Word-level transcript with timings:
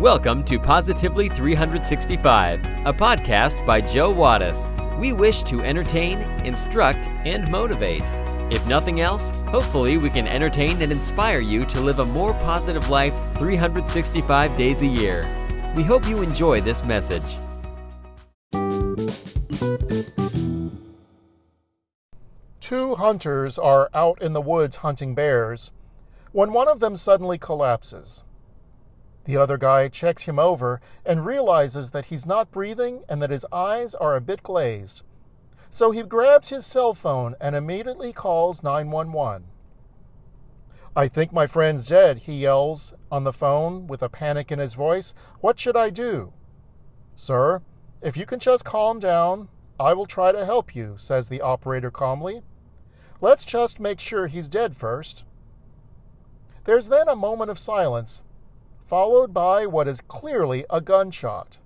Welcome 0.00 0.44
to 0.44 0.60
Positively 0.60 1.28
365, 1.28 2.64
a 2.86 2.92
podcast 2.92 3.66
by 3.66 3.80
Joe 3.80 4.14
Wattis. 4.14 4.72
We 4.96 5.12
wish 5.12 5.42
to 5.42 5.60
entertain, 5.60 6.18
instruct, 6.46 7.08
and 7.24 7.50
motivate. 7.50 8.04
If 8.48 8.64
nothing 8.68 9.00
else, 9.00 9.32
hopefully 9.48 9.98
we 9.98 10.08
can 10.08 10.28
entertain 10.28 10.82
and 10.82 10.92
inspire 10.92 11.40
you 11.40 11.64
to 11.64 11.80
live 11.80 11.98
a 11.98 12.04
more 12.04 12.32
positive 12.34 12.88
life 12.88 13.12
365 13.38 14.56
days 14.56 14.82
a 14.82 14.86
year. 14.86 15.26
We 15.74 15.82
hope 15.82 16.06
you 16.06 16.22
enjoy 16.22 16.60
this 16.60 16.84
message. 16.84 17.36
Two 22.60 22.94
hunters 22.94 23.58
are 23.58 23.90
out 23.92 24.22
in 24.22 24.32
the 24.32 24.40
woods 24.40 24.76
hunting 24.76 25.16
bears 25.16 25.72
when 26.30 26.52
one 26.52 26.68
of 26.68 26.78
them 26.78 26.94
suddenly 26.94 27.36
collapses. 27.36 28.22
The 29.28 29.36
other 29.36 29.58
guy 29.58 29.88
checks 29.88 30.22
him 30.22 30.38
over 30.38 30.80
and 31.04 31.26
realizes 31.26 31.90
that 31.90 32.06
he's 32.06 32.24
not 32.24 32.50
breathing 32.50 33.04
and 33.10 33.20
that 33.20 33.28
his 33.28 33.44
eyes 33.52 33.94
are 33.94 34.16
a 34.16 34.22
bit 34.22 34.42
glazed. 34.42 35.02
So 35.68 35.90
he 35.90 36.02
grabs 36.02 36.48
his 36.48 36.64
cell 36.64 36.94
phone 36.94 37.34
and 37.38 37.54
immediately 37.54 38.14
calls 38.14 38.62
911. 38.62 39.44
I 40.96 41.08
think 41.08 41.30
my 41.30 41.46
friend's 41.46 41.84
dead, 41.84 42.20
he 42.20 42.36
yells 42.36 42.94
on 43.12 43.24
the 43.24 43.32
phone 43.34 43.86
with 43.86 44.02
a 44.02 44.08
panic 44.08 44.50
in 44.50 44.58
his 44.58 44.72
voice. 44.72 45.12
What 45.40 45.60
should 45.60 45.76
I 45.76 45.90
do? 45.90 46.32
Sir, 47.14 47.60
if 48.00 48.16
you 48.16 48.24
can 48.24 48.38
just 48.40 48.64
calm 48.64 48.98
down, 48.98 49.50
I 49.78 49.92
will 49.92 50.06
try 50.06 50.32
to 50.32 50.46
help 50.46 50.74
you, 50.74 50.94
says 50.96 51.28
the 51.28 51.42
operator 51.42 51.90
calmly. 51.90 52.40
Let's 53.20 53.44
just 53.44 53.78
make 53.78 54.00
sure 54.00 54.26
he's 54.26 54.48
dead 54.48 54.74
first. 54.74 55.24
There's 56.64 56.88
then 56.88 57.08
a 57.08 57.14
moment 57.14 57.50
of 57.50 57.58
silence, 57.58 58.22
followed 58.88 59.34
by 59.34 59.66
what 59.66 59.86
is 59.86 60.00
clearly 60.00 60.64
a 60.70 60.80
gunshot. 60.80 61.58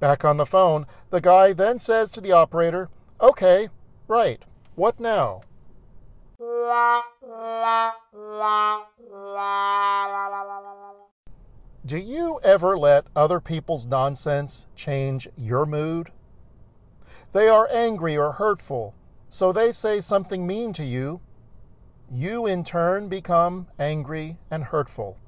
Back 0.00 0.24
on 0.24 0.38
the 0.38 0.46
phone, 0.46 0.86
the 1.10 1.20
guy 1.20 1.52
then 1.52 1.78
says 1.78 2.10
to 2.12 2.20
the 2.22 2.32
operator, 2.32 2.88
Okay, 3.20 3.68
right, 4.08 4.42
what 4.74 4.98
now? 4.98 5.42
Do 11.84 11.98
you 11.98 12.40
ever 12.42 12.78
let 12.78 13.04
other 13.14 13.38
people's 13.38 13.84
nonsense 13.84 14.64
change 14.74 15.28
your 15.36 15.66
mood? 15.66 16.10
They 17.32 17.48
are 17.48 17.68
angry 17.70 18.16
or 18.16 18.32
hurtful, 18.32 18.94
so 19.28 19.52
they 19.52 19.72
say 19.72 20.00
something 20.00 20.46
mean 20.46 20.72
to 20.72 20.86
you. 20.86 21.20
You, 22.10 22.46
in 22.46 22.64
turn, 22.64 23.08
become 23.08 23.66
angry 23.78 24.38
and 24.50 24.64
hurtful. 24.64 25.18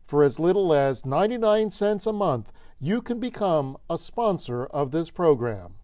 For 0.04 0.24
as 0.24 0.40
little 0.40 0.74
as 0.74 1.06
99 1.06 1.70
cents 1.70 2.08
a 2.08 2.12
month, 2.12 2.52
you 2.80 3.04
can 3.04 3.20
become 3.20 3.78
a 3.88 4.00
sponsor 4.00 4.66
of 4.66 4.90
this 4.90 5.12
program. 5.12 5.76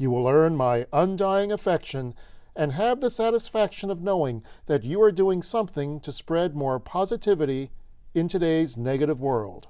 You 0.00 0.10
will 0.10 0.28
earn 0.28 0.56
my 0.56 0.86
undying 0.94 1.52
affection 1.52 2.14
and 2.56 2.72
have 2.72 3.02
the 3.02 3.10
satisfaction 3.10 3.90
of 3.90 4.00
knowing 4.00 4.42
that 4.64 4.82
you 4.82 5.02
are 5.02 5.12
doing 5.12 5.42
something 5.42 6.00
to 6.00 6.10
spread 6.10 6.56
more 6.56 6.80
positivity 6.80 7.70
in 8.14 8.26
today's 8.26 8.78
negative 8.78 9.20
world. 9.20 9.68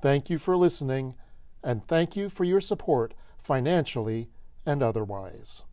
Thank 0.00 0.30
you 0.30 0.38
for 0.38 0.56
listening, 0.56 1.16
and 1.62 1.84
thank 1.84 2.16
you 2.16 2.30
for 2.30 2.44
your 2.44 2.62
support 2.62 3.12
financially 3.36 4.30
and 4.64 4.82
otherwise. 4.82 5.64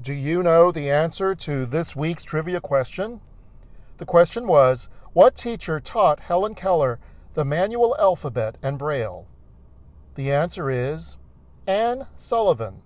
Do 0.00 0.12
you 0.12 0.42
know 0.42 0.72
the 0.72 0.90
answer 0.90 1.36
to 1.36 1.66
this 1.66 1.94
week's 1.94 2.24
trivia 2.24 2.60
question? 2.60 3.20
The 3.98 4.06
question 4.06 4.48
was 4.48 4.88
What 5.12 5.36
teacher 5.36 5.78
taught 5.78 6.18
Helen 6.18 6.56
Keller 6.56 6.98
the 7.34 7.44
manual 7.44 7.96
alphabet 7.98 8.56
and 8.62 8.78
Braille? 8.78 9.26
The 10.14 10.32
answer 10.32 10.70
is 10.70 11.16
Anne 11.66 12.06
Sullivan. 12.16 12.82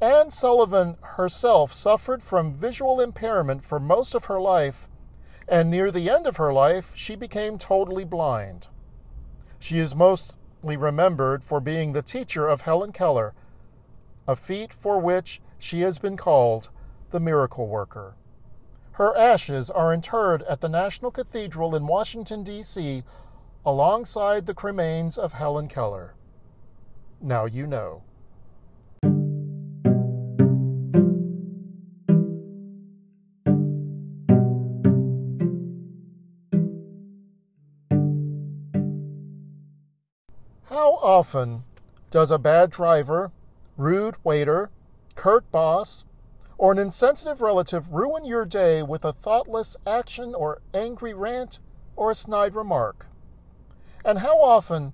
Anne 0.00 0.30
Sullivan 0.30 0.96
herself 1.00 1.72
suffered 1.72 2.22
from 2.22 2.52
visual 2.52 3.00
impairment 3.00 3.64
for 3.64 3.80
most 3.80 4.14
of 4.14 4.26
her 4.26 4.40
life, 4.40 4.88
and 5.48 5.70
near 5.70 5.90
the 5.90 6.10
end 6.10 6.26
of 6.26 6.36
her 6.36 6.52
life, 6.52 6.92
she 6.94 7.16
became 7.16 7.56
totally 7.56 8.04
blind. 8.04 8.68
She 9.58 9.78
is 9.78 9.96
mostly 9.96 10.76
remembered 10.76 11.42
for 11.42 11.60
being 11.60 11.92
the 11.92 12.02
teacher 12.02 12.48
of 12.48 12.62
Helen 12.62 12.92
Keller, 12.92 13.32
a 14.28 14.36
feat 14.36 14.74
for 14.74 14.98
which 14.98 15.40
she 15.58 15.80
has 15.80 15.98
been 15.98 16.16
called 16.16 16.68
the 17.10 17.20
miracle 17.20 17.66
worker. 17.66 18.14
Her 18.92 19.16
ashes 19.16 19.70
are 19.70 19.92
interred 19.92 20.42
at 20.42 20.60
the 20.60 20.68
National 20.68 21.10
Cathedral 21.10 21.74
in 21.74 21.86
Washington, 21.86 22.42
D.C., 22.42 23.02
alongside 23.66 24.44
the 24.44 24.54
cremains 24.54 25.16
of 25.16 25.32
Helen 25.32 25.68
Keller. 25.68 26.14
Now 27.20 27.46
you 27.46 27.66
know. 27.66 28.02
How 40.68 40.98
often 41.00 41.64
does 42.10 42.30
a 42.30 42.38
bad 42.38 42.70
driver, 42.70 43.32
rude 43.78 44.16
waiter, 44.24 44.70
curt 45.14 45.50
boss, 45.50 46.04
or 46.58 46.72
an 46.72 46.78
insensitive 46.78 47.40
relative 47.40 47.92
ruin 47.92 48.26
your 48.26 48.44
day 48.44 48.82
with 48.82 49.04
a 49.04 49.12
thoughtless 49.12 49.76
action 49.86 50.34
or 50.34 50.60
angry 50.74 51.14
rant 51.14 51.60
or 51.96 52.10
a 52.10 52.14
snide 52.14 52.54
remark? 52.54 53.06
And 54.04 54.18
how 54.18 54.40
often 54.42 54.92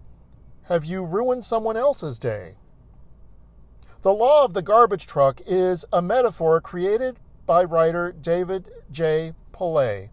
have 0.64 0.84
you 0.84 1.04
ruined 1.04 1.44
someone 1.44 1.76
else's 1.76 2.18
day? 2.18 2.56
The 4.02 4.14
law 4.14 4.44
of 4.44 4.54
the 4.54 4.62
garbage 4.62 5.06
truck 5.06 5.40
is 5.46 5.84
a 5.92 6.00
metaphor 6.00 6.60
created 6.60 7.18
by 7.44 7.64
writer 7.64 8.12
David 8.12 8.70
J. 8.90 9.34
Pollay. 9.52 10.10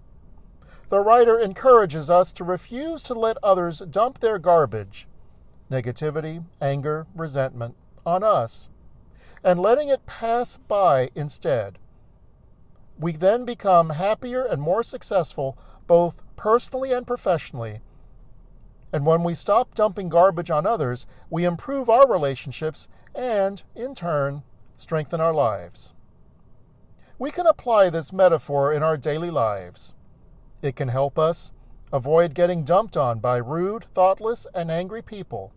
The 0.90 1.02
writer 1.02 1.38
encourages 1.40 2.10
us 2.10 2.32
to 2.34 2.44
refuse 2.44 3.04
to 3.04 3.14
let 3.14 3.38
others 3.44 3.80
dump 3.80 4.20
their 4.20 4.40
garbage 4.40 5.08
negativity, 5.70 6.46
anger, 6.62 7.06
resentment 7.14 7.76
on 8.06 8.24
us, 8.24 8.70
and 9.44 9.60
letting 9.60 9.90
it 9.90 10.06
pass 10.06 10.56
by 10.56 11.12
instead. 11.14 11.78
We 12.98 13.12
then 13.12 13.44
become 13.44 13.90
happier 13.90 14.44
and 14.44 14.62
more 14.62 14.82
successful 14.82 15.58
both 15.88 16.24
personally 16.38 16.94
and 16.94 17.06
professionally. 17.06 17.82
And 18.94 19.06
when 19.06 19.24
we 19.24 19.34
stop 19.34 19.76
dumping 19.76 20.10
garbage 20.10 20.50
on 20.50 20.66
others, 20.66 21.08
we 21.30 21.44
improve 21.44 21.90
our 21.90 22.08
relationships 22.10 22.88
and, 23.14 23.62
in 23.76 23.94
turn, 23.94 24.44
strengthen 24.76 25.20
our 25.20 25.34
lives. 25.34 25.94
We 27.20 27.32
can 27.32 27.48
apply 27.48 27.90
this 27.90 28.14
metaphor 28.14 28.72
in 28.72 28.84
our 28.84 28.96
daily 28.96 29.32
lives. 29.32 29.94
It 30.62 30.76
can 30.76 30.88
help 30.88 31.18
us 31.18 31.52
avoid 31.92 32.34
getting 32.34 32.64
dumped 32.64 32.96
on 32.98 33.20
by 33.20 33.38
rude, 33.38 33.84
thoughtless, 33.84 34.46
and 34.54 34.70
angry 34.70 35.02
people. 35.02 35.54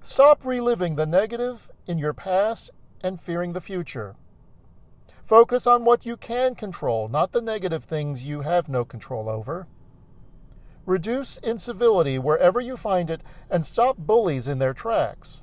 Stop 0.00 0.44
reliving 0.44 0.96
the 0.96 1.06
negative 1.06 1.70
in 1.86 1.98
your 1.98 2.12
past 2.12 2.70
and 3.02 3.20
fearing 3.20 3.52
the 3.52 3.60
future. 3.60 4.16
Focus 5.24 5.66
on 5.66 5.84
what 5.84 6.04
you 6.04 6.16
can 6.16 6.54
control, 6.54 7.08
not 7.08 7.32
the 7.32 7.40
negative 7.40 7.84
things 7.84 8.24
you 8.24 8.40
have 8.40 8.68
no 8.68 8.84
control 8.84 9.28
over. 9.28 9.66
Reduce 10.84 11.38
incivility 11.38 12.18
wherever 12.18 12.60
you 12.60 12.76
find 12.76 13.10
it 13.10 13.22
and 13.48 13.64
stop 13.64 13.96
bullies 13.98 14.48
in 14.48 14.58
their 14.58 14.74
tracks. 14.74 15.42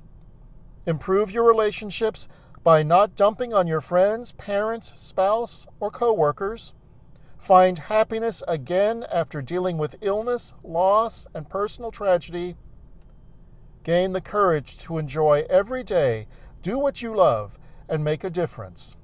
Improve 0.85 1.31
your 1.31 1.45
relationships 1.45 2.27
by 2.63 2.83
not 2.83 3.15
dumping 3.15 3.53
on 3.53 3.67
your 3.67 3.79
friends, 3.79 4.33
parents, 4.33 4.91
spouse, 4.99 5.65
or 5.79 5.89
coworkers. 5.89 6.73
Find 7.39 7.77
happiness 7.77 8.43
again 8.47 9.05
after 9.11 9.41
dealing 9.41 9.77
with 9.77 9.95
illness, 10.01 10.53
loss, 10.63 11.25
and 11.33 11.49
personal 11.49 11.91
tragedy. 11.91 12.57
Gain 13.83 14.11
the 14.11 14.21
courage 14.21 14.77
to 14.79 14.97
enjoy 14.97 15.45
every 15.49 15.83
day, 15.83 16.27
do 16.61 16.77
what 16.77 17.01
you 17.01 17.15
love, 17.15 17.57
and 17.87 18.03
make 18.03 18.25
a 18.25 18.29
difference. 18.29 18.97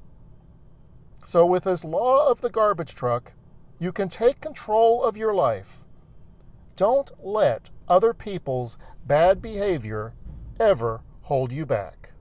So, 1.24 1.46
with 1.46 1.64
this 1.64 1.86
law 1.86 2.30
of 2.30 2.42
the 2.42 2.50
garbage 2.50 2.94
truck, 2.94 3.32
you 3.80 3.92
can 3.92 4.10
take 4.10 4.42
control 4.42 5.02
of 5.02 5.16
your 5.16 5.34
life. 5.34 5.82
Don't 6.76 7.10
let 7.24 7.70
other 7.88 8.14
people's 8.14 8.78
bad 9.08 9.42
behavior 9.42 10.14
ever 10.60 11.02
hold 11.22 11.54
you 11.54 11.66
back. 11.66 12.12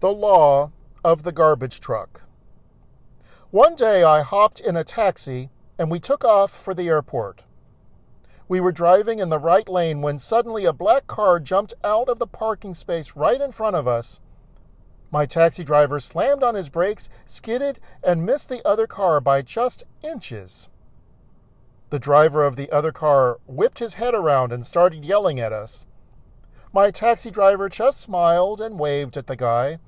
The 0.00 0.12
Law 0.12 0.72
of 1.04 1.22
the 1.22 1.30
Garbage 1.32 1.78
Truck. 1.78 2.22
One 3.50 3.76
day 3.76 4.02
I 4.02 4.22
hopped 4.22 4.58
in 4.58 4.76
a 4.76 4.82
taxi 4.82 5.50
and 5.78 5.92
we 5.92 6.00
took 6.00 6.24
off 6.24 6.50
for 6.50 6.74
the 6.74 6.88
airport. 6.88 7.44
We 8.48 8.60
were 8.60 8.72
driving 8.72 9.18
in 9.18 9.28
the 9.28 9.40
right 9.40 9.68
lane 9.68 10.02
when 10.02 10.20
suddenly 10.20 10.64
a 10.64 10.72
black 10.72 11.06
car 11.08 11.40
jumped 11.40 11.74
out 11.82 12.08
of 12.08 12.18
the 12.18 12.28
parking 12.28 12.74
space 12.74 13.16
right 13.16 13.40
in 13.40 13.50
front 13.50 13.74
of 13.74 13.88
us. 13.88 14.20
My 15.10 15.26
taxi 15.26 15.64
driver 15.64 15.98
slammed 15.98 16.44
on 16.44 16.54
his 16.54 16.68
brakes, 16.68 17.08
skidded, 17.24 17.80
and 18.04 18.26
missed 18.26 18.48
the 18.48 18.64
other 18.66 18.86
car 18.86 19.20
by 19.20 19.42
just 19.42 19.84
inches. 20.02 20.68
The 21.90 21.98
driver 21.98 22.44
of 22.44 22.56
the 22.56 22.70
other 22.70 22.92
car 22.92 23.38
whipped 23.46 23.78
his 23.78 23.94
head 23.94 24.14
around 24.14 24.52
and 24.52 24.64
started 24.64 25.04
yelling 25.04 25.40
at 25.40 25.52
us. 25.52 25.86
My 26.72 26.90
taxi 26.90 27.30
driver 27.30 27.68
just 27.68 28.00
smiled 28.00 28.60
and 28.60 28.78
waved 28.78 29.16
at 29.16 29.26
the 29.26 29.36
guy, 29.36 29.78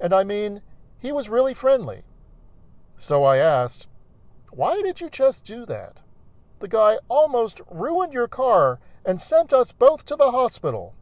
and 0.00 0.12
I 0.12 0.22
mean, 0.24 0.62
he 0.98 1.12
was 1.12 1.28
really 1.28 1.54
friendly. 1.54 2.02
So 2.96 3.24
I 3.24 3.38
asked, 3.38 3.88
Why 4.50 4.82
did 4.82 5.00
you 5.00 5.08
just 5.08 5.44
do 5.44 5.64
that? 5.66 6.00
The 6.60 6.68
guy 6.68 6.98
almost 7.08 7.62
ruined 7.70 8.12
your 8.12 8.28
car 8.28 8.80
and 9.04 9.20
sent 9.20 9.52
us 9.52 9.72
both 9.72 10.04
to 10.04 10.14
the 10.14 10.30
hospital. 10.30 10.94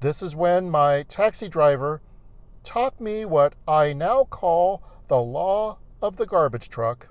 This 0.00 0.22
is 0.22 0.36
when 0.36 0.70
my 0.70 1.04
taxi 1.04 1.48
driver 1.48 2.02
taught 2.64 3.00
me 3.00 3.24
what 3.24 3.54
I 3.66 3.92
now 3.92 4.24
call 4.24 4.82
the 5.06 5.20
law 5.20 5.78
of 6.02 6.16
the 6.16 6.26
garbage 6.26 6.68
truck. 6.68 7.08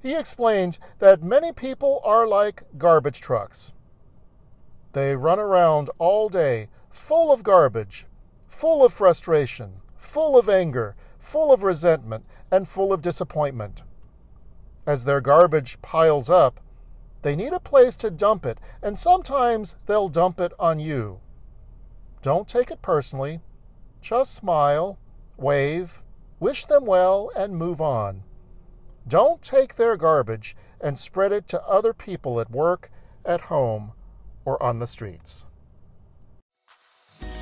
He 0.00 0.14
explained 0.14 0.78
that 1.00 1.24
many 1.24 1.52
people 1.52 2.00
are 2.04 2.26
like 2.26 2.62
garbage 2.78 3.20
trucks. 3.20 3.72
They 4.92 5.16
run 5.16 5.40
around 5.40 5.90
all 5.98 6.28
day 6.28 6.68
full 6.88 7.32
of 7.32 7.42
garbage, 7.42 8.06
full 8.46 8.84
of 8.84 8.92
frustration, 8.92 9.80
full 9.96 10.38
of 10.38 10.48
anger, 10.48 10.94
full 11.18 11.52
of 11.52 11.64
resentment, 11.64 12.24
and 12.52 12.68
full 12.68 12.92
of 12.92 13.02
disappointment. 13.02 13.82
As 14.86 15.04
their 15.04 15.20
garbage 15.20 15.82
piles 15.82 16.30
up, 16.30 16.60
they 17.22 17.34
need 17.34 17.52
a 17.52 17.58
place 17.58 17.96
to 17.96 18.10
dump 18.10 18.46
it, 18.46 18.60
and 18.82 18.96
sometimes 18.96 19.76
they'll 19.86 20.08
dump 20.08 20.40
it 20.40 20.52
on 20.60 20.78
you. 20.78 21.18
Don't 22.22 22.46
take 22.46 22.70
it 22.70 22.82
personally. 22.82 23.40
Just 24.00 24.34
smile, 24.34 24.98
wave, 25.36 26.02
wish 26.38 26.64
them 26.66 26.86
well, 26.86 27.30
and 27.36 27.56
move 27.56 27.80
on. 27.80 28.22
Don't 29.08 29.42
take 29.42 29.74
their 29.74 29.96
garbage 29.96 30.56
and 30.80 30.96
spread 30.96 31.32
it 31.32 31.48
to 31.48 31.62
other 31.62 31.92
people 31.92 32.40
at 32.40 32.50
work, 32.50 32.90
at 33.24 33.42
home, 33.42 33.92
or 34.44 34.62
on 34.62 34.78
the 34.78 34.86
streets. 34.86 35.46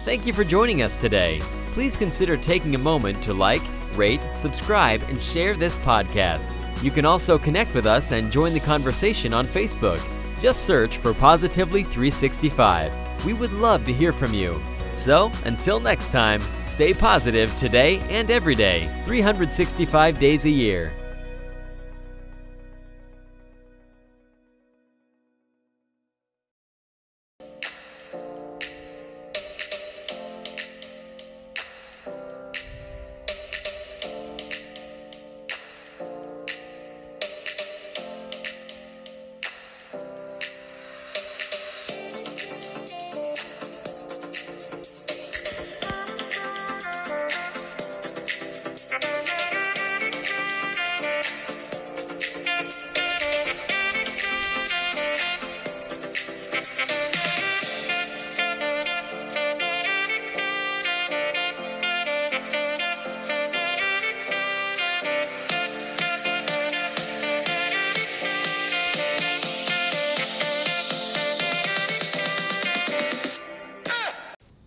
Thank 0.04 0.26
you 0.26 0.32
for 0.32 0.44
joining 0.44 0.82
us 0.82 0.96
today. 0.96 1.40
Please 1.68 1.96
consider 1.96 2.36
taking 2.36 2.74
a 2.74 2.78
moment 2.78 3.22
to 3.24 3.34
like, 3.34 3.62
rate, 3.94 4.20
subscribe, 4.34 5.02
and 5.08 5.20
share 5.20 5.54
this 5.56 5.76
podcast. 5.78 6.63
You 6.82 6.90
can 6.90 7.04
also 7.04 7.38
connect 7.38 7.74
with 7.74 7.86
us 7.86 8.12
and 8.12 8.30
join 8.30 8.52
the 8.52 8.60
conversation 8.60 9.32
on 9.32 9.46
Facebook. 9.46 10.02
Just 10.40 10.66
search 10.66 10.98
for 10.98 11.14
Positively 11.14 11.82
365. 11.82 13.24
We 13.24 13.32
would 13.32 13.52
love 13.52 13.84
to 13.86 13.92
hear 13.92 14.12
from 14.12 14.34
you. 14.34 14.60
So, 14.94 15.32
until 15.44 15.80
next 15.80 16.12
time, 16.12 16.42
stay 16.66 16.94
positive 16.94 17.54
today 17.56 17.98
and 18.10 18.30
every 18.30 18.54
day, 18.54 19.02
365 19.06 20.18
days 20.18 20.44
a 20.44 20.50
year. 20.50 20.92